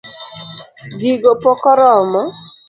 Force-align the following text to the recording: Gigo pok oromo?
Gigo 0.99 1.31
pok 1.41 1.61
oromo? 1.71 2.21